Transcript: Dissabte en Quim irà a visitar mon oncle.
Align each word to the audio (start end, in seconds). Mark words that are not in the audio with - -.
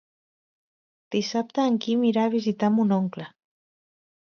Dissabte 1.15 1.67
en 1.73 1.77
Quim 1.85 2.07
irà 2.13 2.25
a 2.25 2.33
visitar 2.39 2.73
mon 2.79 2.99
oncle. 3.01 3.31